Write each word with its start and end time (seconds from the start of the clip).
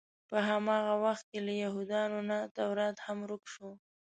په 0.29 0.37
هماغه 0.49 0.93
وخت 1.05 1.25
کې 1.31 1.39
له 1.45 1.53
یهودانو 1.63 2.19
نه 2.29 2.37
تورات 2.57 2.95
هم 3.05 3.17
ورک 3.23 3.43
شو. 3.53 3.69